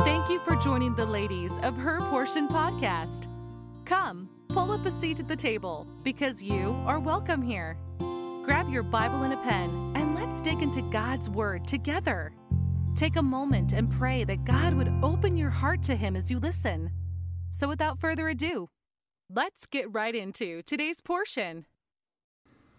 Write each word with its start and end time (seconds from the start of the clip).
Thank 0.00 0.28
you 0.28 0.40
for 0.40 0.56
joining 0.56 0.94
the 0.94 1.06
ladies 1.06 1.52
of 1.62 1.76
Her 1.76 2.00
Portion 2.00 2.48
podcast. 2.48 3.28
Come, 3.84 4.28
pull 4.48 4.72
up 4.72 4.84
a 4.84 4.90
seat 4.90 5.20
at 5.20 5.28
the 5.28 5.36
table 5.36 5.86
because 6.02 6.42
you 6.42 6.76
are 6.86 6.98
welcome 6.98 7.40
here. 7.40 7.78
Grab 8.44 8.68
your 8.68 8.82
Bible 8.82 9.22
and 9.22 9.32
a 9.32 9.36
pen 9.38 9.92
and 9.94 10.14
let's 10.14 10.42
dig 10.42 10.62
into 10.62 10.82
God's 10.90 11.30
Word 11.30 11.66
together. 11.66 12.32
Take 12.96 13.16
a 13.16 13.22
moment 13.22 13.72
and 13.72 13.90
pray 13.90 14.24
that 14.24 14.44
God 14.44 14.74
would 14.74 14.92
open 15.02 15.36
your 15.36 15.50
heart 15.50 15.82
to 15.84 15.96
Him 15.96 16.16
as 16.16 16.30
you 16.30 16.38
listen. 16.38 16.90
So, 17.50 17.68
without 17.68 18.00
further 18.00 18.28
ado, 18.28 18.68
let's 19.30 19.66
get 19.66 19.92
right 19.92 20.14
into 20.14 20.62
today's 20.62 21.00
portion. 21.00 21.66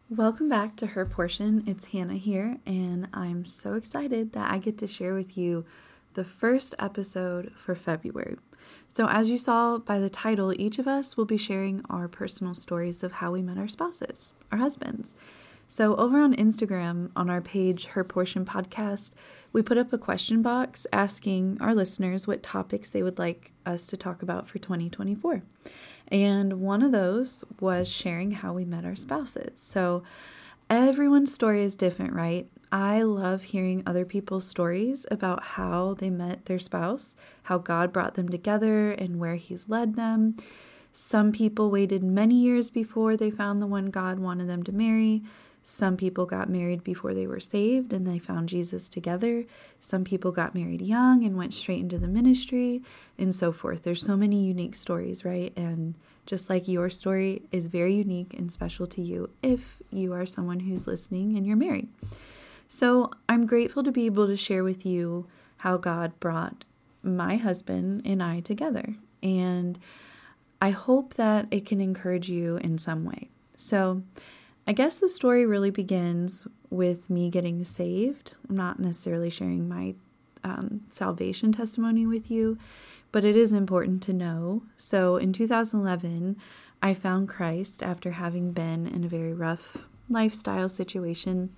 Welcome 0.10 0.50
back 0.50 0.76
to 0.78 0.88
Her 0.88 1.06
Portion. 1.06 1.64
It's 1.66 1.86
Hannah 1.86 2.14
here, 2.14 2.58
and 2.66 3.08
I'm 3.14 3.46
so 3.46 3.74
excited 3.74 4.34
that 4.34 4.52
I 4.52 4.60
get 4.60 4.78
to 4.80 4.88
share 4.88 5.14
with 5.14 5.38
you 5.38 5.66
the 6.16 6.24
first 6.24 6.74
episode 6.80 7.52
for 7.56 7.76
February. 7.76 8.38
So, 8.88 9.08
as 9.08 9.30
you 9.30 9.38
saw 9.38 9.78
by 9.78 10.00
the 10.00 10.10
title, 10.10 10.54
each 10.60 10.80
of 10.80 10.88
us 10.88 11.16
will 11.16 11.26
be 11.26 11.38
sharing 11.38 11.84
our 11.90 12.08
personal 12.08 12.56
stories 12.56 13.04
of 13.04 13.14
how 13.14 13.32
we 13.32 13.44
met 13.44 13.58
our 13.58 13.68
spouses, 13.68 14.34
our 14.52 14.58
husbands. 14.58 15.16
So, 15.68 15.96
over 15.96 16.20
on 16.20 16.36
Instagram, 16.36 17.12
on 17.16 17.30
our 17.30 17.42
page, 17.42 17.86
Her 17.86 18.04
Portion 18.04 18.46
Podcast, 18.46 19.12
we 19.52 19.62
put 19.62 19.78
up 19.78 19.94
a 19.94 19.98
question 19.98 20.42
box 20.42 20.88
asking 20.92 21.58
our 21.60 21.76
listeners 21.76 22.26
what 22.26 22.42
topics 22.42 22.90
they 22.90 23.04
would 23.04 23.20
like 23.20 23.52
us 23.66 23.86
to 23.88 23.98
talk 23.98 24.24
about 24.24 24.48
for 24.48 24.58
2024. 24.58 25.44
And 26.08 26.62
one 26.62 26.82
of 26.82 26.92
those 26.92 27.44
was 27.60 27.88
sharing 27.92 28.32
how 28.32 28.54
we 28.54 28.64
met 28.66 28.86
our 28.86 28.96
spouses. 28.96 29.62
So, 29.62 30.04
everyone's 30.70 31.34
story 31.34 31.64
is 31.64 31.76
different, 31.76 32.14
right? 32.14 32.48
I 32.76 33.04
love 33.04 33.42
hearing 33.44 33.84
other 33.86 34.04
people's 34.04 34.46
stories 34.46 35.06
about 35.10 35.42
how 35.42 35.94
they 35.94 36.10
met 36.10 36.44
their 36.44 36.60
spouse, 36.60 37.16
how 37.44 37.58
God 37.58 37.94
brought 37.94 38.16
them 38.16 38.28
together, 38.28 38.92
and 38.92 39.18
where 39.18 39.36
He's 39.36 39.70
led 39.70 39.96
them. 39.96 40.36
Some 40.92 41.32
people 41.32 41.72
waited 41.72 42.04
many 42.04 42.36
years 42.36 42.70
before 42.70 43.16
they 43.16 43.32
found 43.32 43.62
the 43.62 43.66
one 43.66 43.92
God 43.92 44.20
wanted 44.20 44.50
them 44.50 44.62
to 44.64 44.74
marry. 44.74 45.24
Some 45.64 45.96
people 45.96 46.26
got 46.26 46.50
married 46.50 46.84
before 46.84 47.14
they 47.14 47.28
were 47.28 47.40
saved 47.40 47.94
and 47.94 48.06
they 48.06 48.20
found 48.20 48.50
Jesus 48.50 48.90
together. 48.90 49.46
Some 49.80 50.04
people 50.04 50.34
got 50.34 50.54
married 50.54 50.82
young 50.82 51.24
and 51.24 51.38
went 51.38 51.54
straight 51.54 51.80
into 51.80 51.98
the 51.98 52.10
ministry, 52.10 52.82
and 53.18 53.34
so 53.34 53.54
forth. 53.54 53.84
There's 53.84 54.06
so 54.06 54.18
many 54.18 54.44
unique 54.44 54.76
stories, 54.76 55.24
right? 55.24 55.54
And 55.56 55.96
just 56.26 56.50
like 56.50 56.68
your 56.68 56.90
story 56.90 57.44
is 57.54 57.68
very 57.68 57.96
unique 57.96 58.34
and 58.34 58.52
special 58.52 58.86
to 58.88 59.02
you 59.02 59.30
if 59.42 59.82
you 59.92 60.12
are 60.12 60.26
someone 60.26 60.60
who's 60.60 60.88
listening 60.88 61.38
and 61.38 61.48
you're 61.48 61.56
married. 61.56 61.88
So 62.68 63.12
I'm 63.30 63.46
grateful 63.46 63.84
to 63.84 63.92
be 63.92 64.06
able 64.06 64.28
to 64.28 64.38
share 64.38 64.64
with 64.64 64.86
you 64.86 65.28
how 65.58 65.78
God 65.78 66.20
brought 66.20 66.66
my 67.04 67.38
husband 67.38 68.02
and 68.06 68.22
I 68.22 68.40
together. 68.40 68.96
And 69.22 69.80
I 70.62 70.72
hope 70.72 71.16
that 71.16 71.48
it 71.52 71.66
can 71.66 71.82
encourage 71.82 72.30
you 72.30 72.58
in 72.58 72.78
some 72.78 73.06
way. 73.06 73.30
So, 73.56 74.04
I 74.68 74.74
guess 74.74 74.98
the 74.98 75.08
story 75.08 75.46
really 75.46 75.70
begins 75.70 76.48
with 76.72 77.08
me 77.10 77.30
getting 77.30 77.64
saved. 77.64 78.36
I'm 78.50 78.56
not 78.56 78.80
necessarily 78.80 79.30
sharing 79.30 79.70
my 79.70 79.94
um, 80.44 80.82
salvation 80.90 81.52
testimony 81.52 82.08
with 82.08 82.32
you, 82.32 82.58
but 83.12 83.24
it 83.24 83.36
is 83.36 83.54
important 83.54 84.02
to 84.04 84.14
know. 84.14 84.64
So 84.78 85.18
in 85.18 85.34
2011, 85.34 86.38
I 86.82 86.94
found 86.94 87.30
Christ 87.30 87.84
after 87.84 88.12
having 88.12 88.52
been 88.52 88.88
in 88.88 89.04
a 89.04 89.08
very 89.08 89.34
rough 89.34 89.88
lifestyle 90.10 90.70
situation. 90.70 91.56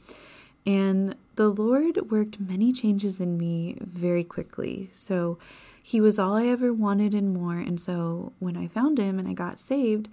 And 0.68 1.16
the 1.36 1.48
Lord 1.48 2.12
worked 2.12 2.42
many 2.42 2.74
changes 2.74 3.22
in 3.22 3.38
me 3.38 3.78
very 3.80 4.26
quickly. 4.26 4.90
So 4.92 5.40
he 5.82 6.02
was 6.02 6.20
all 6.20 6.34
I 6.34 6.48
ever 6.48 6.74
wanted 6.74 7.14
and 7.14 7.34
more. 7.34 7.58
And 7.58 7.80
so 7.80 8.34
when 8.40 8.58
I 8.58 8.68
found 8.68 8.98
him 8.98 9.18
and 9.18 9.30
I 9.30 9.34
got 9.34 9.60
saved, 9.60 10.10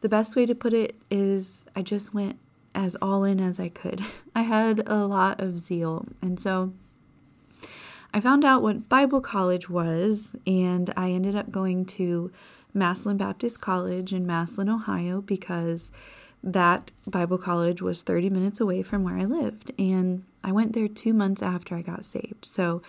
the 0.00 0.08
best 0.08 0.34
way 0.34 0.46
to 0.46 0.54
put 0.54 0.72
it 0.72 0.96
is 1.10 1.66
I 1.76 1.82
just 1.82 2.14
went 2.14 2.38
as 2.74 2.96
all 3.02 3.22
in 3.22 3.38
as 3.38 3.60
I 3.60 3.68
could. 3.68 4.00
I 4.34 4.42
had 4.42 4.82
a 4.86 5.04
lot 5.04 5.42
of 5.42 5.58
zeal. 5.58 6.06
And 6.22 6.40
so 6.40 6.72
I 8.14 8.20
found 8.20 8.46
out 8.46 8.62
what 8.62 8.88
Bible 8.88 9.20
college 9.20 9.68
was, 9.68 10.36
and 10.46 10.92
I 10.96 11.10
ended 11.10 11.36
up 11.36 11.50
going 11.50 11.84
to 11.86 12.32
Massillon 12.74 13.18
Baptist 13.18 13.60
College 13.60 14.12
in 14.14 14.26
Massillon, 14.26 14.70
Ohio, 14.70 15.20
because 15.20 15.92
that 16.42 16.90
Bible 17.06 17.38
college 17.38 17.80
was 17.82 18.02
30 18.02 18.30
minutes 18.30 18.60
away 18.60 18.82
from 18.82 19.04
where 19.04 19.16
I 19.16 19.24
lived. 19.24 19.72
And 19.78 20.24
I 20.42 20.52
went 20.52 20.72
there 20.72 20.88
two 20.88 21.12
months 21.12 21.42
after 21.42 21.76
I 21.76 21.82
got 21.82 22.04
saved. 22.04 22.44
So 22.44 22.82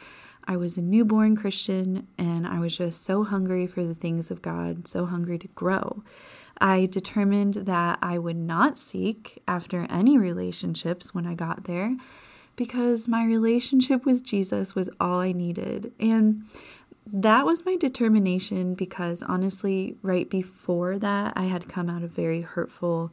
I 0.46 0.58
was 0.58 0.78
a 0.78 0.82
newborn 0.82 1.36
Christian, 1.36 2.08
and 2.18 2.46
I 2.46 2.60
was 2.60 2.76
just 2.76 3.04
so 3.04 3.24
hungry 3.24 3.66
for 3.68 3.86
the 3.86 3.96
things 3.96 4.30
of 4.30 4.42
God, 4.42 4.88
so 4.88 5.06
hungry 5.06 5.40
to 5.40 5.48
grow. 5.50 6.04
I 6.60 6.86
determined 6.86 7.56
that 7.56 8.00
I 8.02 8.18
would 8.18 8.38
not 8.38 8.78
seek 8.78 9.42
after 9.48 9.88
any 9.90 10.18
relationships 10.18 11.14
when 11.14 11.26
I 11.26 11.34
got 11.34 11.64
there 11.64 11.96
because 12.56 13.08
my 13.08 13.26
relationship 13.26 14.06
with 14.06 14.24
Jesus 14.24 14.76
was 14.76 14.90
all 15.00 15.20
I 15.20 15.32
needed. 15.32 15.92
And 16.00 16.44
that 17.12 17.46
was 17.46 17.66
my 17.66 17.76
determination 17.76 18.76
because 18.76 19.24
honestly, 19.24 19.98
right 20.02 20.30
before 20.30 21.00
that, 21.00 21.34
I 21.36 21.46
had 21.46 21.68
come 21.68 21.90
out 21.90 22.04
of 22.04 22.12
very 22.12 22.42
hurtful, 22.42 23.12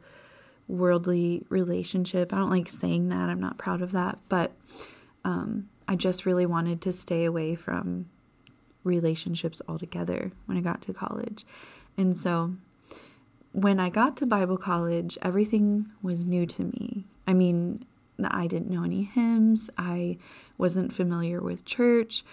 worldly 0.67 1.43
relationship. 1.49 2.33
I 2.33 2.37
don't 2.37 2.49
like 2.49 2.67
saying 2.67 3.09
that, 3.09 3.29
I'm 3.29 3.39
not 3.39 3.57
proud 3.57 3.81
of 3.81 3.91
that, 3.91 4.19
but 4.29 4.51
um, 5.23 5.69
I 5.87 5.95
just 5.95 6.25
really 6.25 6.45
wanted 6.45 6.81
to 6.81 6.91
stay 6.91 7.25
away 7.25 7.55
from 7.55 8.09
relationships 8.83 9.61
altogether 9.67 10.31
when 10.45 10.57
I 10.57 10.61
got 10.61 10.81
to 10.83 10.93
college. 10.93 11.45
And 11.97 12.17
so 12.17 12.55
when 13.51 13.79
I 13.79 13.89
got 13.89 14.15
to 14.17 14.25
Bible 14.25 14.57
college, 14.57 15.17
everything 15.21 15.87
was 16.01 16.25
new 16.25 16.45
to 16.45 16.63
me. 16.63 17.05
I 17.27 17.33
mean, 17.33 17.85
I 18.23 18.47
didn't 18.47 18.69
know 18.69 18.83
any 18.83 19.03
hymns, 19.03 19.69
I 19.77 20.17
wasn't 20.57 20.93
familiar 20.93 21.41
with 21.41 21.65
church, 21.65 22.23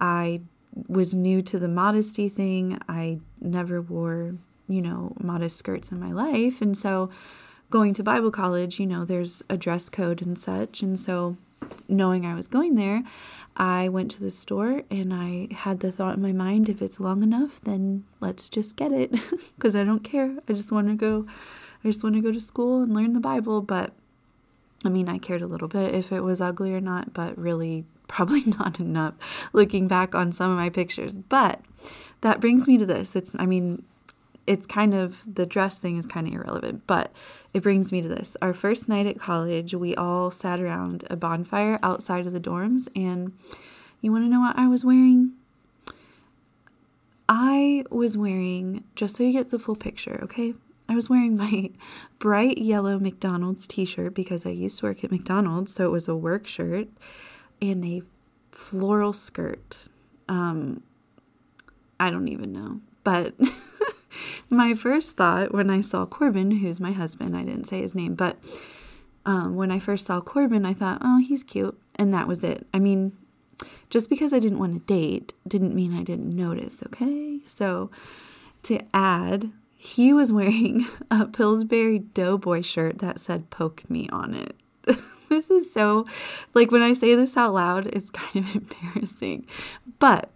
I 0.00 0.42
was 0.88 1.14
new 1.14 1.42
to 1.42 1.58
the 1.58 1.68
modesty 1.68 2.28
thing. 2.28 2.78
I 2.88 3.20
never 3.40 3.80
wore, 3.80 4.34
you 4.68 4.82
know, 4.82 5.14
modest 5.18 5.56
skirts 5.56 5.90
in 5.90 5.98
my 5.98 6.12
life. 6.12 6.60
And 6.60 6.76
so 6.76 7.10
going 7.70 7.94
to 7.94 8.02
Bible 8.02 8.30
college, 8.30 8.78
you 8.78 8.86
know, 8.86 9.04
there's 9.04 9.42
a 9.50 9.56
dress 9.56 9.88
code 9.88 10.22
and 10.22 10.38
such. 10.38 10.82
And 10.82 10.98
so 10.98 11.36
knowing 11.88 12.24
I 12.24 12.34
was 12.34 12.48
going 12.48 12.74
there, 12.74 13.02
I 13.56 13.88
went 13.88 14.10
to 14.12 14.20
the 14.20 14.30
store 14.30 14.82
and 14.90 15.12
I 15.14 15.48
had 15.54 15.80
the 15.80 15.90
thought 15.90 16.16
in 16.16 16.22
my 16.22 16.32
mind 16.32 16.68
if 16.68 16.82
it's 16.82 17.00
long 17.00 17.22
enough, 17.22 17.60
then 17.62 18.04
let's 18.20 18.48
just 18.48 18.76
get 18.76 18.92
it 18.92 19.10
because 19.56 19.74
I 19.74 19.84
don't 19.84 20.04
care. 20.04 20.36
I 20.48 20.52
just 20.52 20.72
want 20.72 20.88
to 20.88 20.94
go 20.94 21.26
I 21.84 21.88
just 21.88 22.02
want 22.02 22.16
to 22.16 22.20
go 22.20 22.32
to 22.32 22.40
school 22.40 22.82
and 22.82 22.94
learn 22.94 23.12
the 23.12 23.20
Bible, 23.20 23.62
but 23.62 23.92
I 24.84 24.88
mean, 24.88 25.08
I 25.08 25.18
cared 25.18 25.42
a 25.42 25.46
little 25.46 25.68
bit 25.68 25.94
if 25.94 26.10
it 26.10 26.20
was 26.20 26.40
ugly 26.40 26.74
or 26.74 26.80
not, 26.80 27.14
but 27.14 27.38
really 27.38 27.84
probably 28.08 28.44
not 28.44 28.78
enough 28.78 29.48
looking 29.52 29.88
back 29.88 30.14
on 30.14 30.32
some 30.32 30.50
of 30.50 30.56
my 30.56 30.70
pictures. 30.70 31.16
But 31.16 31.60
that 32.20 32.40
brings 32.40 32.66
me 32.66 32.78
to 32.78 32.86
this. 32.86 33.16
It's 33.16 33.34
I 33.38 33.46
mean, 33.46 33.84
it's 34.46 34.66
kind 34.66 34.94
of 34.94 35.22
the 35.32 35.46
dress 35.46 35.78
thing 35.78 35.96
is 35.96 36.06
kind 36.06 36.26
of 36.28 36.34
irrelevant, 36.34 36.86
but 36.86 37.12
it 37.52 37.62
brings 37.62 37.90
me 37.90 38.00
to 38.02 38.08
this. 38.08 38.36
Our 38.40 38.52
first 38.52 38.88
night 38.88 39.06
at 39.06 39.18
college, 39.18 39.74
we 39.74 39.94
all 39.94 40.30
sat 40.30 40.60
around 40.60 41.04
a 41.10 41.16
bonfire 41.16 41.78
outside 41.82 42.26
of 42.26 42.32
the 42.32 42.40
dorms, 42.40 42.88
and 42.94 43.32
you 44.00 44.12
want 44.12 44.24
to 44.24 44.28
know 44.28 44.40
what 44.40 44.58
I 44.58 44.68
was 44.68 44.84
wearing? 44.84 45.32
I 47.28 47.84
was 47.90 48.16
wearing, 48.16 48.84
just 48.94 49.16
so 49.16 49.24
you 49.24 49.32
get 49.32 49.50
the 49.50 49.58
full 49.58 49.74
picture, 49.74 50.20
okay? 50.22 50.54
I 50.88 50.94
was 50.94 51.10
wearing 51.10 51.36
my 51.36 51.70
bright 52.18 52.58
yellow 52.58 52.98
McDonald's 52.98 53.66
t 53.66 53.84
shirt 53.84 54.14
because 54.14 54.46
I 54.46 54.50
used 54.50 54.78
to 54.78 54.86
work 54.86 55.02
at 55.02 55.10
McDonald's, 55.10 55.74
so 55.74 55.86
it 55.86 55.90
was 55.90 56.06
a 56.06 56.14
work 56.14 56.46
shirt 56.46 56.88
and 57.60 57.84
a 57.84 58.02
floral 58.52 59.12
skirt. 59.12 59.88
Um, 60.28 60.82
I 61.98 62.10
don't 62.10 62.28
even 62.28 62.52
know, 62.52 62.80
but 63.02 63.34
my 64.50 64.74
first 64.74 65.16
thought 65.16 65.52
when 65.52 65.70
I 65.70 65.80
saw 65.80 66.06
Corbin, 66.06 66.50
who's 66.50 66.80
my 66.80 66.92
husband, 66.92 67.36
I 67.36 67.42
didn't 67.42 67.64
say 67.64 67.80
his 67.80 67.94
name, 67.94 68.14
but 68.14 68.38
um, 69.24 69.56
when 69.56 69.72
I 69.72 69.78
first 69.78 70.06
saw 70.06 70.20
Corbin, 70.20 70.64
I 70.64 70.72
thought, 70.72 70.98
oh, 71.02 71.18
he's 71.18 71.42
cute. 71.42 71.78
And 71.96 72.14
that 72.14 72.28
was 72.28 72.44
it. 72.44 72.66
I 72.72 72.78
mean, 72.78 73.12
just 73.90 74.08
because 74.08 74.32
I 74.32 74.38
didn't 74.38 74.58
want 74.58 74.74
to 74.74 74.80
date 74.80 75.32
didn't 75.46 75.74
mean 75.74 75.94
I 75.94 76.02
didn't 76.02 76.30
notice, 76.30 76.82
okay? 76.86 77.40
So 77.46 77.90
to 78.64 78.80
add, 78.94 79.50
he 79.74 80.12
was 80.12 80.32
wearing 80.32 80.86
a 81.10 81.26
Pillsbury 81.26 81.98
Doughboy 81.98 82.62
shirt 82.62 82.98
that 82.98 83.20
said 83.20 83.50
poke 83.50 83.88
me 83.90 84.08
on 84.10 84.34
it. 84.34 84.56
this 85.28 85.50
is 85.50 85.72
so, 85.72 86.06
like, 86.54 86.70
when 86.70 86.82
I 86.82 86.92
say 86.92 87.14
this 87.16 87.36
out 87.36 87.54
loud, 87.54 87.86
it's 87.88 88.10
kind 88.10 88.44
of 88.44 88.54
embarrassing. 88.84 89.46
But, 89.98 90.30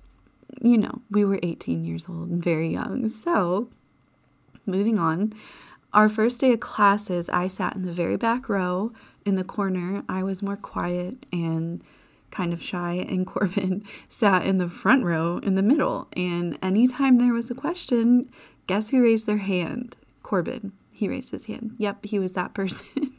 you 0.60 0.78
know, 0.78 1.00
we 1.10 1.24
were 1.24 1.38
18 1.42 1.84
years 1.84 2.08
old 2.08 2.28
and 2.28 2.42
very 2.42 2.70
young. 2.70 3.06
So 3.06 3.68
moving 4.70 4.98
on. 4.98 5.32
Our 5.92 6.08
first 6.08 6.40
day 6.40 6.52
of 6.52 6.60
classes, 6.60 7.28
I 7.28 7.48
sat 7.48 7.74
in 7.74 7.82
the 7.82 7.92
very 7.92 8.16
back 8.16 8.48
row 8.48 8.92
in 9.24 9.34
the 9.34 9.44
corner. 9.44 10.04
I 10.08 10.22
was 10.22 10.42
more 10.42 10.56
quiet 10.56 11.26
and 11.32 11.82
kind 12.30 12.52
of 12.52 12.62
shy, 12.62 13.04
and 13.08 13.26
Corbin 13.26 13.84
sat 14.08 14.44
in 14.44 14.58
the 14.58 14.68
front 14.68 15.04
row 15.04 15.38
in 15.38 15.56
the 15.56 15.62
middle. 15.62 16.08
And 16.16 16.58
anytime 16.62 17.18
there 17.18 17.32
was 17.32 17.50
a 17.50 17.54
question, 17.54 18.30
guess 18.66 18.90
who 18.90 19.02
raised 19.02 19.26
their 19.26 19.38
hand? 19.38 19.96
Corbin. 20.22 20.72
He 20.94 21.08
raised 21.08 21.30
his 21.30 21.46
hand. 21.46 21.74
Yep, 21.78 22.06
he 22.06 22.18
was 22.18 22.34
that 22.34 22.54
person. 22.54 23.12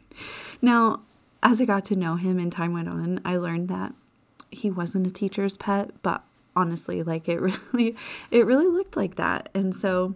now, 0.61 1.01
as 1.43 1.59
I 1.59 1.65
got 1.65 1.85
to 1.85 1.95
know 1.95 2.15
him 2.15 2.39
and 2.39 2.51
time 2.51 2.73
went 2.73 2.87
on, 2.87 3.19
I 3.25 3.37
learned 3.37 3.67
that 3.69 3.93
he 4.51 4.69
wasn't 4.69 5.07
a 5.07 5.11
teacher's 5.11 5.57
pet, 5.57 5.91
but 6.01 6.23
honestly, 6.55 7.03
like 7.03 7.27
it 7.27 7.39
really 7.41 7.95
it 8.29 8.45
really 8.45 8.67
looked 8.67 8.95
like 8.95 9.15
that. 9.15 9.49
And 9.53 9.75
so 9.75 10.15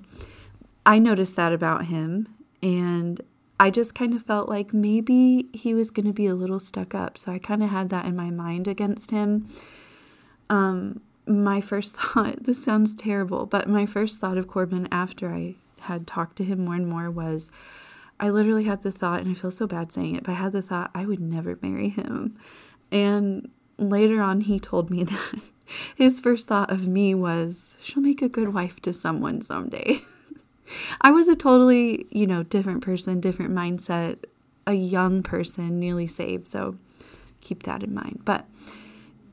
I 0.86 1.00
noticed 1.00 1.36
that 1.36 1.52
about 1.52 1.86
him 1.86 2.28
and 2.62 3.22
I 3.60 3.70
just 3.70 3.96
kind 3.96 4.14
of 4.14 4.24
felt 4.24 4.50
like 4.50 4.74
maybe 4.74 5.48
he 5.54 5.74
was 5.74 5.90
going 5.92 6.06
to 6.06 6.14
be 6.14 6.28
a 6.28 6.36
little 6.36 6.60
stuck 6.60 6.94
up. 6.94 7.18
So 7.18 7.32
I 7.32 7.40
kind 7.40 7.64
of 7.64 7.70
had 7.70 7.90
that 7.90 8.06
in 8.06 8.16
my 8.16 8.30
mind 8.30 8.68
against 8.68 9.12
him. 9.12 9.48
Um, 10.50 11.02
my 11.26 11.62
first 11.62 11.96
thought, 11.98 12.44
this 12.44 12.64
sounds 12.64 12.96
terrible, 12.96 13.46
but 13.46 13.70
my 13.70 13.86
first 13.86 14.20
thought 14.20 14.38
of 14.38 14.48
Corbin 14.48 14.88
after 14.92 15.34
I 15.34 15.56
had 15.82 16.06
talked 16.06 16.36
to 16.38 16.44
him 16.44 16.66
more 16.66 16.76
and 16.76 16.88
more 16.88 17.10
was 17.10 17.52
I 18.20 18.30
literally 18.30 18.64
had 18.64 18.82
the 18.82 18.92
thought, 18.92 19.22
and 19.22 19.32
I 19.32 19.34
feel 19.34 19.52
so 19.52 19.68
bad 19.68 19.92
saying 19.92 20.16
it, 20.16 20.24
but 20.24 20.34
I 20.34 20.36
had 20.36 20.54
the 20.54 20.62
thought 20.62 20.92
I 20.94 21.06
would 21.06 21.20
never 21.20 21.58
marry 21.62 21.90
him. 21.90 22.38
And 22.92 23.50
later 23.78 24.22
on, 24.22 24.42
he 24.42 24.60
told 24.60 24.90
me 24.90 25.04
that 25.06 25.42
his 25.96 26.20
first 26.20 26.48
thought 26.48 26.72
of 26.72 26.88
me 26.88 27.14
was, 27.14 27.76
she'll 27.82 28.04
make 28.04 28.22
a 28.22 28.30
good 28.30 28.54
wife 28.54 28.82
to 28.82 28.94
someone 28.94 29.42
someday. 29.42 30.00
I 31.02 31.12
was 31.12 31.28
a 31.28 31.36
totally, 31.36 32.06
you 32.10 32.28
know, 32.28 32.44
different 32.44 32.82
person, 32.82 33.20
different 33.20 33.54
mindset, 33.54 34.24
a 34.68 34.74
young 34.74 35.24
person, 35.24 35.80
newly 35.80 36.08
saved. 36.08 36.48
So 36.48 36.78
keep 37.42 37.64
that 37.64 37.84
in 37.84 37.94
mind. 37.94 38.22
But 38.26 38.46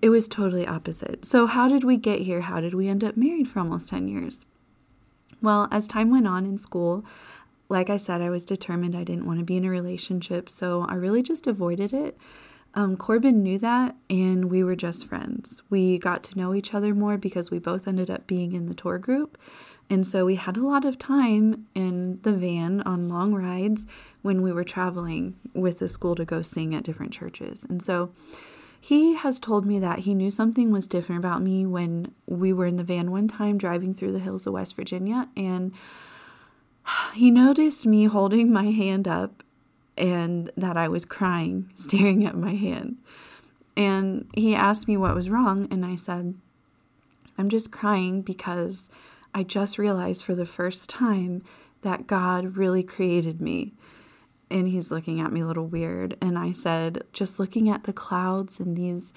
it 0.03 0.09
was 0.09 0.29
totally 0.29 0.67
opposite. 0.67 1.25
So, 1.25 1.47
how 1.47 1.69
did 1.69 1.85
we 1.85 1.97
get 1.97 2.21
here? 2.21 2.41
How 2.41 2.61
did 2.61 2.75
we 2.75 2.89
end 2.89 3.05
up 3.05 3.17
married 3.17 3.49
for 3.49 3.61
almost 3.61 3.89
10 3.89 4.09
years? 4.09 4.45
Well, 5.41 5.69
as 5.71 5.89
time 5.89 6.11
went 6.11 6.27
on 6.27 6.45
in 6.45 6.59
school, 6.59 7.05
like 7.69 7.89
I 7.89 7.97
said, 7.97 8.21
I 8.21 8.29
was 8.29 8.45
determined 8.45 8.97
I 8.97 9.05
didn't 9.05 9.27
want 9.27 9.39
to 9.39 9.45
be 9.45 9.57
in 9.57 9.65
a 9.65 9.71
relationship. 9.71 10.49
So, 10.49 10.83
I 10.89 10.95
really 10.95 11.23
just 11.23 11.47
avoided 11.47 11.93
it. 11.93 12.19
Um, 12.75 12.97
Corbin 12.97 13.43
knew 13.43 13.59
that, 13.59 13.95
and 14.11 14.47
we 14.47 14.65
were 14.65 14.75
just 14.75 15.07
friends. 15.07 15.63
We 15.71 15.99
got 15.99 16.25
to 16.25 16.39
know 16.39 16.55
each 16.55 16.75
other 16.75 16.95
more 16.95 17.17
because 17.17 17.51
we 17.51 17.59
both 17.59 17.87
ended 17.87 18.11
up 18.11 18.27
being 18.27 18.55
in 18.55 18.67
the 18.67 18.75
tour 18.75 18.99
group. 18.99 19.39
And 19.93 20.07
so 20.07 20.25
we 20.25 20.37
had 20.37 20.57
a 20.57 20.67
lot 20.67 20.87
of 20.87 20.97
time 20.97 21.67
in 21.75 22.19
the 22.23 22.33
van 22.33 22.81
on 22.81 23.11
long 23.11 23.35
rides 23.35 23.87
when 24.23 24.41
we 24.41 24.51
were 24.51 24.65
traveling 24.65 25.35
with 25.53 25.81
the 25.81 25.87
school 25.87 26.15
to 26.15 26.25
go 26.25 26.41
sing 26.41 26.75
at 26.75 26.83
different 26.83 27.13
churches. 27.13 27.67
And 27.69 27.83
so 27.83 28.11
he 28.81 29.17
has 29.17 29.39
told 29.39 29.67
me 29.67 29.79
that 29.81 30.01
he 30.01 30.15
knew 30.15 30.31
something 30.31 30.71
was 30.71 30.89
different 30.89 31.19
about 31.19 31.43
me 31.43 31.67
when 31.67 32.15
we 32.25 32.55
were 32.55 32.65
in 32.65 32.77
the 32.77 32.83
van 32.83 33.11
one 33.11 33.29
time 33.29 33.59
driving 33.59 33.93
through 33.93 34.13
the 34.13 34.19
hills 34.19 34.47
of 34.47 34.55
West 34.55 34.77
Virginia. 34.77 35.29
And 35.37 35.75
he 37.13 37.31
noticed 37.31 37.85
me 37.85 38.07
holding 38.07 38.51
my 38.51 38.71
hand 38.71 39.07
up 39.07 39.43
and 39.99 40.51
that 40.57 40.79
I 40.79 40.89
was 40.89 41.05
crying, 41.05 41.71
staring 41.75 42.25
at 42.25 42.35
my 42.35 42.55
hand. 42.55 42.97
And 43.77 44.27
he 44.33 44.55
asked 44.55 44.89
me 44.89 44.97
what 44.97 45.15
was 45.15 45.29
wrong, 45.29 45.69
and 45.71 45.85
I 45.85 45.97
said, 45.97 46.35
I'm 47.37 47.51
just 47.51 47.71
crying 47.71 48.23
because 48.23 48.89
I 49.35 49.43
just 49.43 49.79
realized 49.79 50.25
for 50.25 50.35
the 50.35 50.47
first 50.47 50.91
time 50.91 51.43
that 51.83 52.07
God 52.07 52.57
really 52.57 52.83
created 52.83 53.41
me. 53.41 53.75
And 54.51 54.69
he's 54.69 54.91
looking 54.91 55.21
at 55.21 55.33
me 55.33 55.41
a 55.41 55.47
little 55.47 55.67
weird. 55.67 56.17
And 56.21 56.39
I 56.39 56.53
said, 56.53 57.05
just 57.13 57.39
looking 57.39 57.69
at 57.71 57.85
the 57.85 57.93
clouds 57.93 58.61
and 58.61 58.77
these 58.77 59.13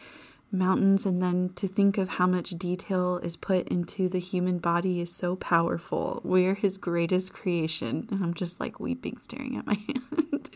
mountains, 0.52 1.06
and 1.06 1.22
then 1.22 1.50
to 1.56 1.68
think 1.68 1.98
of 1.98 2.10
how 2.10 2.28
much 2.28 2.52
detail 2.52 3.18
is 3.18 3.36
put 3.36 3.68
into 3.68 4.08
the 4.08 4.20
human 4.20 4.58
body 4.60 5.02
is 5.02 5.14
so 5.14 5.36
powerful. 5.36 6.22
We're 6.24 6.54
his 6.54 6.78
greatest 6.78 7.34
creation. 7.34 8.08
And 8.10 8.24
I'm 8.24 8.34
just 8.34 8.60
like 8.62 8.80
weeping, 8.80 9.18
staring 9.20 9.58
at 9.58 9.68
my 9.68 9.74
hand. 9.88 10.50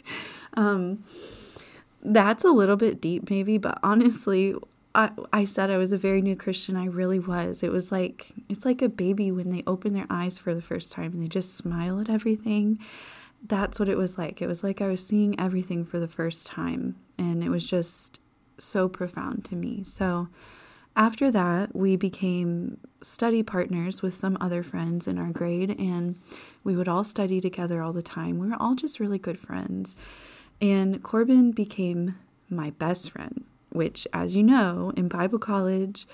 um, 0.54 1.04
that's 2.02 2.46
a 2.46 2.52
little 2.52 2.78
bit 2.78 3.02
deep, 3.02 3.30
maybe, 3.30 3.58
but 3.58 3.78
honestly, 3.84 4.56
I, 5.00 5.12
I 5.32 5.46
said 5.46 5.70
I 5.70 5.78
was 5.78 5.94
a 5.94 5.98
very 5.98 6.22
new 6.22 6.36
Christian. 6.36 6.76
I 6.76 6.88
really 6.88 7.20
was. 7.20 7.64
It 7.64 7.72
was 7.72 7.90
like 7.90 8.32
it's 8.50 8.66
like 8.66 8.82
a 8.82 8.90
baby 8.90 9.32
when 9.32 9.50
they 9.50 9.64
open 9.66 9.94
their 9.94 10.08
eyes 10.10 10.38
for 10.38 10.54
the 10.54 10.62
first 10.62 10.92
time 10.92 11.14
and 11.14 11.24
they 11.24 11.30
just 11.30 11.56
smile 11.56 12.02
at 12.02 12.10
everything. 12.10 12.80
That's 13.48 13.80
what 13.80 13.88
it 13.88 13.98
was 13.98 14.18
like. 14.18 14.42
It 14.42 14.48
was 14.48 14.62
like 14.62 14.82
I 14.82 14.88
was 14.88 15.06
seeing 15.06 15.40
everything 15.40 15.86
for 15.86 16.00
the 16.00 16.08
first 16.10 16.48
time 16.48 16.98
and 17.18 17.42
it 17.42 17.48
was 17.48 17.66
just 17.66 18.20
so 18.58 18.90
profound 18.90 19.46
to 19.46 19.56
me. 19.56 19.84
So 19.84 20.28
after 20.98 21.32
that, 21.32 21.74
we 21.74 21.96
became 21.96 22.78
study 23.02 23.42
partners 23.42 24.02
with 24.02 24.14
some 24.14 24.38
other 24.42 24.64
friends 24.64 25.08
in 25.08 25.18
our 25.18 25.32
grade 25.32 25.80
and 25.80 26.18
we 26.66 26.76
would 26.76 26.90
all 26.90 27.06
study 27.06 27.40
together 27.40 27.82
all 27.82 27.94
the 27.94 28.02
time. 28.02 28.38
We 28.38 28.50
were 28.50 28.58
all 28.62 28.76
just 28.76 29.00
really 29.00 29.20
good 29.20 29.40
friends. 29.40 29.96
And 30.62 31.02
Corbin 31.02 31.52
became 31.52 32.16
my 32.50 32.72
best 32.72 33.12
friend 33.12 33.46
which, 33.80 34.06
as 34.14 34.36
you 34.36 34.44
know, 34.44 34.92
in 34.98 35.08
Bible 35.08 35.40
college, 35.40 36.06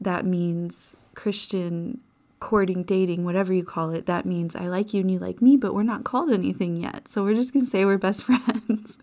that 0.00 0.24
means 0.24 0.94
Christian 1.16 2.00
courting, 2.38 2.84
dating, 2.84 3.24
whatever 3.24 3.52
you 3.52 3.64
call 3.64 3.90
it. 3.90 4.06
That 4.06 4.24
means 4.24 4.54
I 4.54 4.68
like 4.68 4.94
you 4.94 5.00
and 5.00 5.10
you 5.10 5.18
like 5.18 5.42
me, 5.42 5.56
but 5.56 5.74
we're 5.74 5.82
not 5.82 6.04
called 6.04 6.30
anything 6.30 6.76
yet. 6.76 7.08
So 7.08 7.24
we're 7.24 7.34
just 7.34 7.52
going 7.52 7.64
to 7.64 7.70
say 7.70 7.84
we're 7.84 7.98
best 7.98 8.22
friends. 8.28 8.98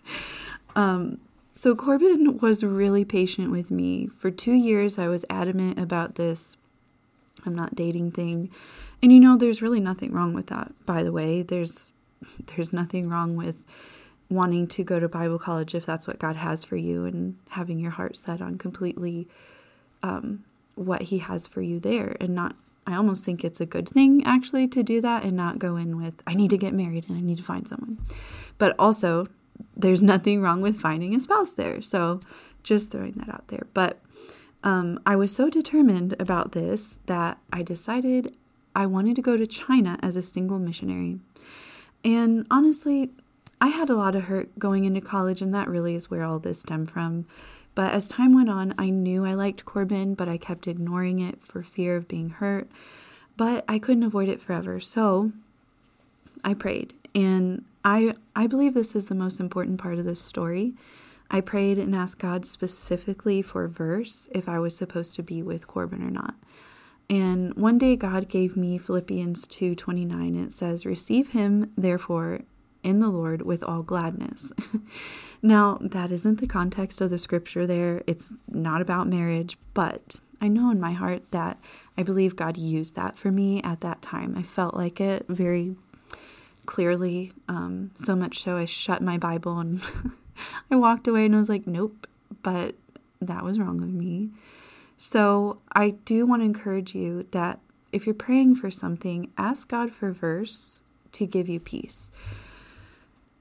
um, 0.77 1.19
so 1.51 1.75
Corbin 1.75 2.38
was 2.38 2.63
really 2.63 3.03
patient 3.03 3.51
with 3.51 3.69
me. 3.69 4.07
For 4.07 4.31
two 4.31 4.53
years, 4.53 4.97
I 4.97 5.09
was 5.09 5.25
adamant 5.29 5.77
about 5.77 6.15
this 6.15 6.56
I'm 7.45 7.56
not 7.56 7.75
dating 7.75 8.12
thing. 8.12 8.50
And 9.01 9.12
you 9.12 9.19
know, 9.19 9.38
there's 9.38 9.62
really 9.62 9.79
nothing 9.79 10.12
wrong 10.12 10.33
with 10.33 10.47
that, 10.47 10.71
by 10.85 11.03
the 11.03 11.12
way. 11.12 11.41
There's 11.41 11.94
there's 12.47 12.73
nothing 12.73 13.09
wrong 13.09 13.35
with 13.35 13.63
wanting 14.30 14.68
to 14.68 14.83
go 14.83 15.00
to 15.00 15.07
Bible 15.07 15.39
college 15.39 15.75
if 15.75 15.86
that's 15.86 16.07
what 16.07 16.19
God 16.19 16.36
has 16.36 16.63
for 16.63 16.75
you 16.75 17.06
and 17.06 17.38
having 17.50 17.80
your 17.80 17.92
heart 17.92 18.18
set 18.18 18.42
on 18.42 18.57
completely 18.57 19.27
um, 20.01 20.44
what 20.75 21.04
He 21.04 21.19
has 21.19 21.48
for 21.48 21.62
you 21.62 21.80
there 21.80 22.16
and 22.19 22.33
not. 22.36 22.56
I 22.88 22.95
almost 22.95 23.25
think 23.25 23.44
it's 23.44 23.60
a 23.60 23.66
good 23.66 23.89
thing 23.89 24.24
actually 24.25 24.68
to 24.68 24.83
do 24.83 25.01
that 25.01 25.24
and 25.24 25.36
not 25.36 25.57
go 25.57 25.75
in 25.75 25.98
with, 25.98 26.22
I 26.27 26.36
need 26.36 26.51
to 26.51 26.57
get 26.57 26.74
married 26.74 27.10
and 27.10 27.18
I 27.18 27.22
need 27.22 27.38
to 27.38 27.44
find 27.44 27.68
someone. 27.68 27.98
But 28.60 28.75
also, 28.77 29.27
there's 29.75 30.04
nothing 30.04 30.42
wrong 30.42 30.62
with 30.62 30.80
finding 30.80 31.16
a 31.16 31.19
spouse 31.19 31.54
there. 31.54 31.81
So 31.81 32.19
just 32.62 32.92
throwing 32.92 33.13
that 33.13 33.30
out 33.30 33.48
there. 33.48 33.66
But 33.74 34.00
um, 34.63 35.00
I 35.06 35.16
was 35.16 35.33
so 35.33 35.50
determined 35.50 36.16
about 36.19 36.51
this 36.51 37.00
that 37.06 37.38
I 37.51 37.63
decided 37.63 38.36
I 38.75 38.86
wanted 38.86 39.15
to 39.15 39.22
go 39.22 39.38
to 39.38 39.48
China 39.48 39.98
as 40.01 40.15
a 40.15 40.22
single 40.22 40.60
missionary. 40.60 41.20
And 42.03 42.46
honestly, 42.51 43.12
I 43.62 43.67
had 43.67 43.89
a 43.89 43.95
lot 43.95 44.15
of 44.15 44.25
hurt 44.25 44.57
going 44.59 44.85
into 44.85 45.01
college, 45.01 45.41
and 45.41 45.53
that 45.53 45.69
really 45.69 45.95
is 45.95 46.09
where 46.09 46.24
all 46.24 46.39
this 46.39 46.59
stemmed 46.62 46.91
from. 46.91 47.25
But 47.74 47.93
as 47.93 48.09
time 48.09 48.33
went 48.33 48.50
on, 48.50 48.74
I 48.77 48.89
knew 48.89 49.25
I 49.25 49.33
liked 49.33 49.65
Corbin, 49.65 50.13
but 50.15 50.29
I 50.29 50.38
kept 50.38 50.67
ignoring 50.67 51.19
it 51.19 51.43
for 51.43 51.62
fear 51.62 51.95
of 51.95 52.07
being 52.07 52.29
hurt. 52.29 52.69
But 53.38 53.65
I 53.67 53.79
couldn't 53.79 54.03
avoid 54.03 54.29
it 54.29 54.39
forever. 54.39 54.79
So 54.79 55.31
I 56.43 56.53
prayed. 56.53 56.93
And 57.13 57.65
I, 57.83 58.13
I 58.35 58.47
believe 58.47 58.74
this 58.74 58.95
is 58.95 59.07
the 59.07 59.15
most 59.15 59.39
important 59.39 59.79
part 59.79 59.97
of 59.97 60.05
this 60.05 60.21
story. 60.21 60.74
I 61.29 61.41
prayed 61.41 61.77
and 61.77 61.95
asked 61.95 62.19
God 62.19 62.45
specifically 62.45 63.41
for 63.41 63.67
verse 63.67 64.29
if 64.31 64.47
I 64.47 64.59
was 64.59 64.77
supposed 64.77 65.15
to 65.15 65.24
be 65.24 65.41
with 65.41 65.67
Corbin 65.67 66.01
or 66.01 66.12
not. 66.12 66.35
And 67.09 67.53
one 67.55 67.77
day 67.77 67.95
God 67.95 68.29
gave 68.29 68.55
me 68.55 68.77
Philippians 68.77 69.47
2:29. 69.47 70.35
It 70.35 70.51
says, 70.51 70.85
"Receive 70.85 71.29
him 71.29 71.71
therefore 71.77 72.41
in 72.86 73.00
the 73.00 73.10
Lord 73.10 73.42
with 73.42 73.63
all 73.63 73.82
gladness. 73.82 74.54
now, 75.42 75.80
that 75.82 76.12
isn't 76.12 76.39
the 76.39 76.48
context 76.48 77.01
of 77.01 77.10
the 77.10 77.18
scripture 77.18 77.65
there. 77.65 78.04
It's 78.06 78.34
not 78.48 78.80
about 78.80 79.08
marriage, 79.08 79.58
but 79.74 80.22
I 80.39 80.48
know 80.48 80.70
in 80.70 80.80
my 80.80 80.94
heart 80.94 81.32
that 81.32 81.58
I 81.98 82.04
believe 82.04 82.36
God 82.36 82.58
used 82.58 82.96
that 82.96 83.18
for 83.18 83.32
me 83.32 83.62
at 83.63 83.82
that 83.82 84.04
time. 84.04 84.38
I 84.38 84.44
felt 84.44 84.75
like 84.75 85.01
it 85.01 85.25
very 85.27 85.75
clearly, 86.68 87.34
um, 87.48 87.92
so 87.96 88.15
much 88.15 88.42
so 88.42 88.58
I 88.58 88.65
shut 88.65 89.01
my 89.01 89.18
Bible 89.18 89.60
and 89.60 89.82
I 90.72 90.75
walked 90.75 91.08
away 91.08 91.25
and 91.25 91.34
I 91.34 91.39
was 91.39 91.50
like, 91.50 91.65
nope, 91.65 92.08
but 92.44 92.75
that 93.20 93.44
was 93.44 93.60
wrong 93.60 93.82
of 93.82 93.92
me. 93.92 94.30
So 94.98 95.60
I 95.74 95.92
do 95.92 96.25
want 96.25 96.42
to 96.42 96.46
encourage 96.46 96.94
you 96.94 97.27
that 97.32 97.60
if 97.92 98.06
you're 98.06 98.13
praying 98.13 98.56
for 98.56 98.70
something, 98.70 99.32
ask 99.38 99.68
God 99.68 99.92
for 99.92 100.12
verse 100.12 100.82
to 101.13 101.25
give 101.25 101.50
you 101.50 101.60
peace. 101.60 102.12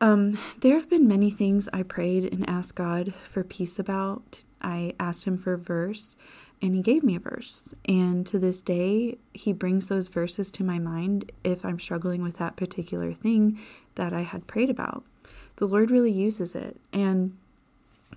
Um, 0.00 0.38
there 0.60 0.74
have 0.74 0.90
been 0.90 1.06
many 1.08 1.30
things 1.30 1.68
I 1.72 1.82
prayed 1.82 2.24
and 2.32 2.48
asked 2.48 2.74
God 2.74 3.14
for 3.14 3.44
peace 3.44 3.78
about. 3.78 4.44
I 4.60 4.94
asked 4.98 5.24
Him 5.24 5.36
for 5.36 5.52
a 5.52 5.58
verse, 5.58 6.16
and 6.60 6.74
He 6.74 6.82
gave 6.82 7.02
me 7.02 7.16
a 7.16 7.20
verse. 7.20 7.74
And 7.86 8.26
to 8.26 8.38
this 8.38 8.62
day, 8.62 9.18
He 9.32 9.52
brings 9.52 9.86
those 9.86 10.08
verses 10.08 10.50
to 10.52 10.64
my 10.64 10.78
mind 10.78 11.30
if 11.44 11.64
I'm 11.64 11.78
struggling 11.78 12.22
with 12.22 12.38
that 12.38 12.56
particular 12.56 13.12
thing 13.12 13.58
that 13.94 14.12
I 14.12 14.22
had 14.22 14.46
prayed 14.46 14.70
about. 14.70 15.04
The 15.56 15.68
Lord 15.68 15.90
really 15.90 16.10
uses 16.10 16.54
it. 16.54 16.80
And 16.92 17.36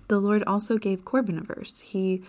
the 0.08 0.18
Lord 0.18 0.42
also 0.46 0.78
gave 0.78 1.04
Corbin 1.04 1.38
a 1.38 1.42
verse. 1.42 1.80
He 1.80 2.22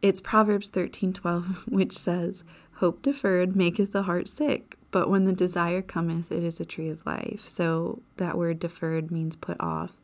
It's 0.00 0.20
Proverbs 0.20 0.70
13:12, 0.70 1.68
which 1.68 1.98
says, 1.98 2.44
"Hope 2.74 3.02
deferred 3.02 3.56
maketh 3.56 3.92
the 3.92 4.04
heart 4.04 4.28
sick, 4.28 4.77
but 4.90 5.10
when 5.10 5.24
the 5.24 5.32
desire 5.32 5.82
cometh, 5.82 6.32
it 6.32 6.42
is 6.42 6.60
a 6.60 6.64
tree 6.64 6.88
of 6.88 7.04
life." 7.06 7.46
So 7.46 8.02
that 8.16 8.38
word 8.38 8.58
deferred 8.58 9.10
means 9.10 9.36
put 9.36 9.60
off. 9.60 9.98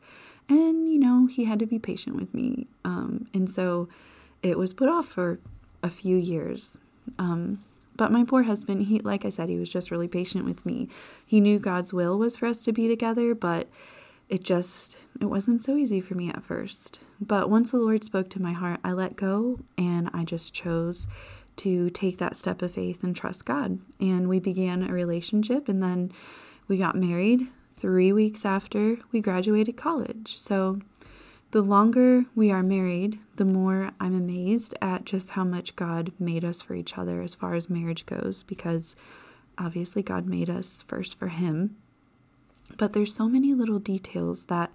And 0.47 0.87
you 0.87 0.99
know, 0.99 1.25
he 1.27 1.45
had 1.45 1.59
to 1.59 1.65
be 1.65 1.79
patient 1.79 2.15
with 2.15 2.33
me. 2.33 2.67
Um, 2.83 3.27
and 3.33 3.49
so 3.49 3.87
it 4.43 4.57
was 4.57 4.73
put 4.73 4.89
off 4.89 5.07
for 5.07 5.39
a 5.81 5.89
few 5.89 6.17
years. 6.17 6.79
Um, 7.17 7.63
but 7.97 8.11
my 8.11 8.23
poor 8.23 8.43
husband, 8.43 8.83
he 8.83 8.99
like 8.99 9.25
I 9.25 9.29
said, 9.29 9.49
he 9.49 9.57
was 9.57 9.69
just 9.69 9.91
really 9.91 10.07
patient 10.07 10.45
with 10.45 10.65
me. 10.65 10.89
He 11.25 11.39
knew 11.39 11.59
God's 11.59 11.93
will 11.93 12.17
was 12.17 12.35
for 12.35 12.47
us 12.47 12.63
to 12.65 12.71
be 12.71 12.87
together, 12.87 13.33
but 13.33 13.67
it 14.29 14.43
just 14.43 14.97
it 15.21 15.25
wasn't 15.25 15.63
so 15.63 15.75
easy 15.75 16.01
for 16.01 16.15
me 16.15 16.29
at 16.29 16.43
first. 16.43 16.99
But 17.21 17.49
once 17.49 17.71
the 17.71 17.77
Lord 17.77 18.03
spoke 18.03 18.29
to 18.31 18.41
my 18.41 18.53
heart, 18.53 18.79
I 18.83 18.91
let 18.91 19.15
go 19.15 19.59
and 19.77 20.09
I 20.13 20.23
just 20.23 20.53
chose 20.53 21.07
to 21.57 21.89
take 21.89 22.17
that 22.17 22.35
step 22.35 22.61
of 22.61 22.73
faith 22.73 23.03
and 23.03 23.15
trust 23.15 23.45
God. 23.45 23.79
And 23.99 24.27
we 24.27 24.39
began 24.39 24.83
a 24.83 24.91
relationship 24.91 25.69
and 25.69 25.81
then 25.81 26.11
we 26.67 26.77
got 26.77 26.95
married 26.95 27.47
3 27.77 28.11
weeks 28.11 28.45
after 28.45 28.97
we 29.11 29.21
graduated 29.21 29.77
college. 29.77 30.35
So 30.37 30.79
the 31.51 31.61
longer 31.61 32.25
we 32.35 32.51
are 32.51 32.63
married, 32.63 33.19
the 33.37 33.45
more 33.45 33.91
I'm 33.99 34.15
amazed 34.15 34.75
at 34.81 35.05
just 35.05 35.31
how 35.31 35.45
much 35.45 35.75
God 35.77 36.11
made 36.19 36.43
us 36.43 36.61
for 36.61 36.73
each 36.73 36.97
other 36.97 37.21
as 37.21 37.35
far 37.35 37.53
as 37.53 37.69
marriage 37.69 38.05
goes 38.05 38.43
because 38.43 38.95
obviously 39.57 40.03
God 40.03 40.25
made 40.25 40.49
us 40.49 40.81
first 40.81 41.17
for 41.17 41.29
him 41.29 41.77
but 42.77 42.93
there's 42.93 43.13
so 43.13 43.27
many 43.27 43.53
little 43.53 43.79
details 43.79 44.45
that 44.45 44.71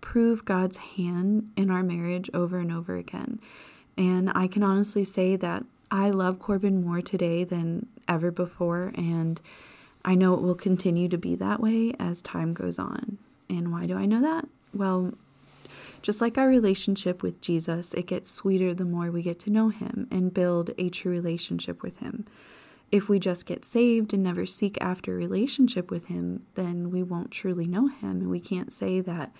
prove 0.00 0.44
God's 0.44 0.76
hand 0.76 1.50
in 1.56 1.70
our 1.70 1.82
marriage 1.82 2.30
over 2.32 2.58
and 2.58 2.72
over 2.72 2.96
again. 2.96 3.40
And 3.96 4.30
I 4.34 4.46
can 4.46 4.62
honestly 4.62 5.04
say 5.04 5.36
that 5.36 5.64
I 5.90 6.10
love 6.10 6.38
Corbin 6.38 6.84
more 6.84 7.00
today 7.00 7.44
than 7.44 7.86
ever 8.08 8.30
before. 8.30 8.92
And 8.94 9.40
I 10.04 10.14
know 10.14 10.34
it 10.34 10.42
will 10.42 10.54
continue 10.54 11.08
to 11.08 11.18
be 11.18 11.34
that 11.36 11.60
way 11.60 11.94
as 11.98 12.22
time 12.22 12.54
goes 12.54 12.78
on. 12.78 13.18
And 13.48 13.72
why 13.72 13.86
do 13.86 13.96
I 13.96 14.06
know 14.06 14.20
that? 14.22 14.48
Well, 14.74 15.14
just 16.02 16.20
like 16.20 16.38
our 16.38 16.48
relationship 16.48 17.22
with 17.22 17.40
Jesus, 17.40 17.94
it 17.94 18.06
gets 18.06 18.30
sweeter 18.30 18.74
the 18.74 18.84
more 18.84 19.10
we 19.10 19.22
get 19.22 19.38
to 19.40 19.50
know 19.50 19.70
him 19.70 20.06
and 20.10 20.34
build 20.34 20.70
a 20.78 20.88
true 20.88 21.12
relationship 21.12 21.82
with 21.82 21.98
him 21.98 22.26
if 22.92 23.08
we 23.08 23.18
just 23.18 23.46
get 23.46 23.64
saved 23.64 24.12
and 24.12 24.22
never 24.22 24.46
seek 24.46 24.78
after 24.80 25.14
relationship 25.14 25.90
with 25.90 26.06
him, 26.06 26.46
then 26.54 26.90
we 26.90 27.02
won't 27.02 27.30
truly 27.30 27.66
know 27.66 27.88
him 27.88 28.20
and 28.20 28.30
we 28.30 28.40
can't 28.40 28.72
say 28.72 29.00
that 29.00 29.34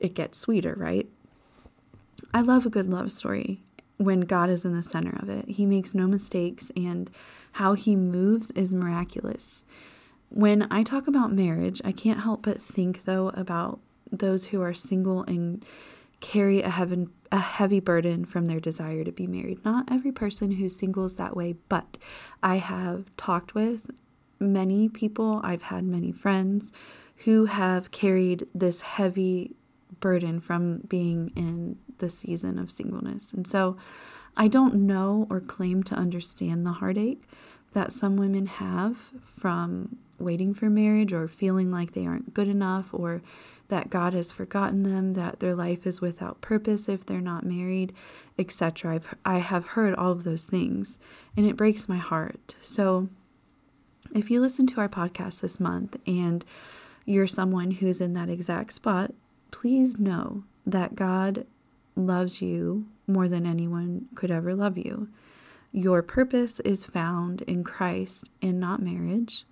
it 0.00 0.14
gets 0.14 0.38
sweeter, 0.38 0.74
right? 0.76 1.08
I 2.32 2.40
love 2.40 2.66
a 2.66 2.70
good 2.70 2.88
love 2.88 3.12
story 3.12 3.62
when 3.96 4.20
God 4.22 4.50
is 4.50 4.64
in 4.64 4.74
the 4.74 4.82
center 4.82 5.16
of 5.22 5.28
it. 5.28 5.50
He 5.50 5.66
makes 5.66 5.94
no 5.94 6.06
mistakes 6.06 6.72
and 6.76 7.10
how 7.52 7.74
he 7.74 7.94
moves 7.94 8.50
is 8.52 8.74
miraculous. 8.74 9.64
When 10.30 10.66
I 10.70 10.82
talk 10.82 11.06
about 11.06 11.32
marriage, 11.32 11.80
I 11.84 11.92
can't 11.92 12.20
help 12.20 12.42
but 12.42 12.60
think 12.60 13.04
though 13.04 13.28
about 13.30 13.78
those 14.10 14.46
who 14.46 14.62
are 14.62 14.74
single 14.74 15.22
and 15.24 15.64
carry 16.24 16.62
a 16.62 16.70
heaven 16.70 17.10
a 17.30 17.38
heavy 17.38 17.80
burden 17.80 18.24
from 18.24 18.46
their 18.46 18.60
desire 18.60 19.04
to 19.04 19.12
be 19.12 19.26
married. 19.26 19.62
Not 19.64 19.90
every 19.90 20.12
person 20.12 20.52
who's 20.52 20.74
single 20.74 21.04
is 21.04 21.16
that 21.16 21.36
way, 21.36 21.56
but 21.68 21.98
I 22.42 22.56
have 22.56 23.14
talked 23.16 23.54
with 23.54 23.90
many 24.40 24.88
people, 24.88 25.40
I've 25.42 25.64
had 25.64 25.84
many 25.84 26.12
friends 26.12 26.72
who 27.24 27.46
have 27.46 27.90
carried 27.90 28.46
this 28.54 28.82
heavy 28.82 29.54
burden 30.00 30.40
from 30.40 30.78
being 30.88 31.32
in 31.36 31.76
the 31.98 32.08
season 32.08 32.58
of 32.58 32.70
singleness. 32.70 33.32
And 33.32 33.46
so 33.46 33.76
I 34.36 34.48
don't 34.48 34.74
know 34.74 35.26
or 35.28 35.40
claim 35.40 35.82
to 35.84 35.94
understand 35.94 36.64
the 36.64 36.72
heartache 36.72 37.22
that 37.72 37.92
some 37.92 38.16
women 38.16 38.46
have 38.46 38.96
from 39.36 39.96
waiting 40.18 40.54
for 40.54 40.70
marriage 40.70 41.12
or 41.12 41.26
feeling 41.28 41.70
like 41.70 41.92
they 41.92 42.06
aren't 42.06 42.32
good 42.32 42.48
enough 42.48 42.88
or 42.92 43.22
that 43.74 43.90
God 43.90 44.14
has 44.14 44.30
forgotten 44.30 44.84
them, 44.84 45.14
that 45.14 45.40
their 45.40 45.52
life 45.52 45.84
is 45.84 46.00
without 46.00 46.40
purpose 46.40 46.88
if 46.88 47.04
they're 47.04 47.20
not 47.20 47.44
married, 47.44 47.92
etc. 48.38 48.94
I've 48.94 49.14
I 49.24 49.38
have 49.38 49.66
heard 49.66 49.96
all 49.96 50.12
of 50.12 50.22
those 50.22 50.46
things 50.46 51.00
and 51.36 51.44
it 51.44 51.56
breaks 51.56 51.88
my 51.88 51.96
heart. 51.96 52.54
So 52.60 53.08
if 54.14 54.30
you 54.30 54.40
listen 54.40 54.68
to 54.68 54.80
our 54.80 54.88
podcast 54.88 55.40
this 55.40 55.58
month 55.58 55.96
and 56.06 56.44
you're 57.04 57.26
someone 57.26 57.72
who's 57.72 58.00
in 58.00 58.14
that 58.14 58.30
exact 58.30 58.74
spot, 58.74 59.10
please 59.50 59.98
know 59.98 60.44
that 60.64 60.94
God 60.94 61.44
loves 61.96 62.40
you 62.40 62.86
more 63.08 63.26
than 63.26 63.44
anyone 63.44 64.06
could 64.14 64.30
ever 64.30 64.54
love 64.54 64.78
you. 64.78 65.08
Your 65.72 66.00
purpose 66.00 66.60
is 66.60 66.84
found 66.84 67.42
in 67.42 67.64
Christ 67.64 68.30
and 68.40 68.60
not 68.60 68.80
marriage. 68.80 69.46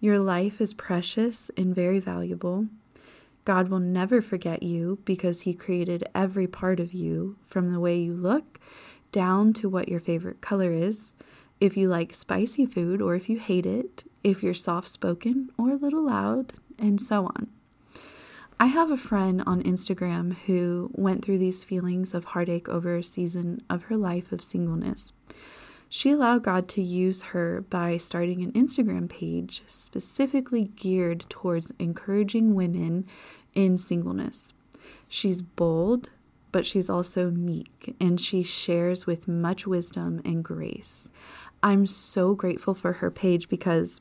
Your 0.00 0.18
life 0.18 0.60
is 0.60 0.74
precious 0.74 1.52
and 1.56 1.72
very 1.72 2.00
valuable. 2.00 2.66
God 3.44 3.68
will 3.68 3.80
never 3.80 4.20
forget 4.20 4.62
you 4.62 4.98
because 5.04 5.42
He 5.42 5.54
created 5.54 6.04
every 6.14 6.46
part 6.46 6.80
of 6.80 6.92
you 6.92 7.36
from 7.46 7.72
the 7.72 7.80
way 7.80 7.98
you 7.98 8.14
look 8.14 8.60
down 9.12 9.52
to 9.54 9.68
what 9.68 9.88
your 9.88 10.00
favorite 10.00 10.40
color 10.40 10.72
is, 10.72 11.14
if 11.60 11.76
you 11.76 11.88
like 11.88 12.12
spicy 12.12 12.64
food 12.64 13.02
or 13.02 13.14
if 13.14 13.28
you 13.28 13.38
hate 13.38 13.66
it, 13.66 14.04
if 14.22 14.42
you're 14.42 14.54
soft 14.54 14.88
spoken 14.88 15.50
or 15.58 15.70
a 15.70 15.76
little 15.76 16.04
loud, 16.04 16.54
and 16.78 17.00
so 17.00 17.26
on. 17.26 17.48
I 18.58 18.66
have 18.66 18.90
a 18.90 18.96
friend 18.96 19.42
on 19.46 19.62
Instagram 19.62 20.36
who 20.46 20.90
went 20.92 21.24
through 21.24 21.38
these 21.38 21.64
feelings 21.64 22.12
of 22.12 22.26
heartache 22.26 22.68
over 22.68 22.96
a 22.96 23.02
season 23.02 23.62
of 23.70 23.84
her 23.84 23.96
life 23.96 24.32
of 24.32 24.42
singleness. 24.42 25.12
She 25.92 26.12
allowed 26.12 26.44
God 26.44 26.68
to 26.68 26.82
use 26.82 27.22
her 27.34 27.62
by 27.68 27.96
starting 27.96 28.42
an 28.42 28.52
Instagram 28.52 29.08
page 29.10 29.64
specifically 29.66 30.70
geared 30.76 31.26
towards 31.28 31.72
encouraging 31.80 32.54
women 32.54 33.06
in 33.54 33.76
singleness. 33.76 34.54
She's 35.08 35.42
bold, 35.42 36.10
but 36.52 36.64
she's 36.64 36.88
also 36.88 37.32
meek, 37.32 37.96
and 38.00 38.20
she 38.20 38.44
shares 38.44 39.04
with 39.04 39.26
much 39.26 39.66
wisdom 39.66 40.22
and 40.24 40.44
grace. 40.44 41.10
I'm 41.60 41.86
so 41.86 42.34
grateful 42.34 42.74
for 42.74 42.94
her 42.94 43.10
page 43.10 43.48
because 43.48 44.00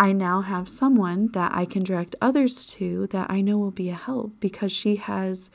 I 0.00 0.10
now 0.10 0.40
have 0.40 0.68
someone 0.68 1.28
that 1.28 1.52
I 1.54 1.64
can 1.64 1.84
direct 1.84 2.16
others 2.20 2.66
to 2.72 3.06
that 3.08 3.30
I 3.30 3.40
know 3.40 3.56
will 3.56 3.70
be 3.70 3.88
a 3.88 3.94
help 3.94 4.32
because 4.40 4.72
she 4.72 4.96
has 4.96 5.48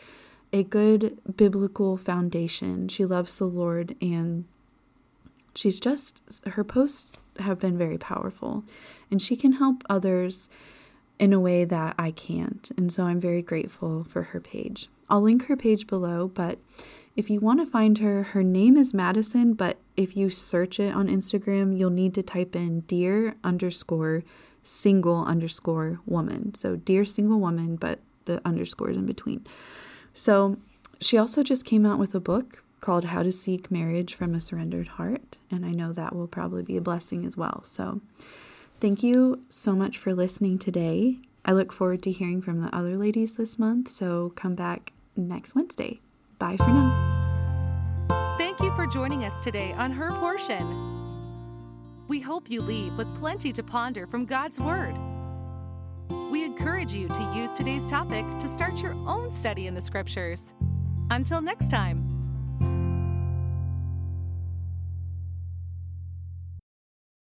a 0.53 0.63
good 0.63 1.17
biblical 1.35 1.97
foundation. 1.97 2.87
She 2.87 3.03
loves 3.03 3.37
the 3.37 3.45
Lord 3.45 3.97
and 4.01 4.45
she's 5.55 5.79
just 5.79 6.21
her 6.47 6.63
posts 6.63 7.11
have 7.39 7.59
been 7.59 7.77
very 7.77 7.97
powerful 7.97 8.63
and 9.09 9.21
she 9.21 9.35
can 9.35 9.53
help 9.53 9.83
others 9.89 10.49
in 11.19 11.33
a 11.33 11.39
way 11.39 11.63
that 11.65 11.95
I 11.97 12.11
can't. 12.11 12.69
And 12.77 12.91
so 12.91 13.03
I'm 13.03 13.19
very 13.19 13.41
grateful 13.41 14.03
for 14.03 14.23
her 14.23 14.39
page. 14.39 14.89
I'll 15.09 15.21
link 15.21 15.45
her 15.45 15.55
page 15.55 15.87
below, 15.87 16.27
but 16.27 16.59
if 17.15 17.29
you 17.29 17.39
want 17.39 17.59
to 17.59 17.65
find 17.69 17.99
her, 17.99 18.23
her 18.23 18.43
name 18.43 18.75
is 18.75 18.93
Madison, 18.93 19.53
but 19.53 19.77
if 19.95 20.17
you 20.17 20.29
search 20.29 20.79
it 20.79 20.93
on 20.93 21.07
Instagram, 21.07 21.77
you'll 21.77 21.91
need 21.91 22.15
to 22.15 22.23
type 22.23 22.55
in 22.55 22.81
dear 22.81 23.35
underscore 23.43 24.23
single 24.63 25.23
underscore 25.25 25.99
woman. 26.05 26.55
So 26.55 26.75
dear 26.75 27.05
single 27.05 27.39
woman, 27.39 27.75
but 27.75 27.99
the 28.25 28.41
underscores 28.45 28.97
in 28.97 29.05
between. 29.05 29.45
So 30.13 30.57
she 30.99 31.17
also 31.17 31.43
just 31.43 31.65
came 31.65 31.85
out 31.85 31.99
with 31.99 32.15
a 32.15 32.19
book 32.19 32.63
called 32.83 33.05
How 33.05 33.23
to 33.23 33.31
Seek 33.31 33.71
Marriage 33.71 34.13
from 34.13 34.35
a 34.35 34.41
Surrendered 34.41 34.89
Heart. 34.89 35.37
And 35.49 35.65
I 35.65 35.71
know 35.71 35.93
that 35.93 36.13
will 36.13 36.27
probably 36.27 36.63
be 36.63 36.75
a 36.75 36.81
blessing 36.81 37.25
as 37.25 37.37
well. 37.37 37.63
So 37.63 38.01
thank 38.73 39.01
you 39.01 39.41
so 39.47 39.71
much 39.71 39.97
for 39.97 40.13
listening 40.13 40.59
today. 40.59 41.19
I 41.45 41.53
look 41.53 41.71
forward 41.71 42.03
to 42.03 42.11
hearing 42.11 42.41
from 42.41 42.59
the 42.59 42.75
other 42.75 42.97
ladies 42.97 43.37
this 43.37 43.57
month. 43.57 43.89
So 43.89 44.33
come 44.35 44.55
back 44.55 44.91
next 45.15 45.55
Wednesday. 45.55 46.01
Bye 46.39 46.57
for 46.57 46.67
now. 46.67 48.35
Thank 48.37 48.59
you 48.59 48.75
for 48.75 48.85
joining 48.85 49.23
us 49.23 49.39
today 49.39 49.71
on 49.77 49.89
Her 49.89 50.11
Portion. 50.11 50.67
We 52.09 52.19
hope 52.19 52.51
you 52.51 52.61
leave 52.61 52.97
with 52.97 53.07
plenty 53.15 53.53
to 53.53 53.63
ponder 53.63 54.05
from 54.07 54.25
God's 54.25 54.59
Word. 54.59 54.95
We 56.29 56.43
encourage 56.43 56.91
you 56.91 57.07
to 57.07 57.33
use 57.33 57.53
today's 57.53 57.87
topic 57.87 58.25
to 58.39 58.47
start 58.49 58.81
your 58.81 58.93
own 59.07 59.31
study 59.31 59.67
in 59.67 59.73
the 59.73 59.81
Scriptures. 59.81 60.53
Until 61.11 61.39
next 61.39 61.71
time. 61.71 62.12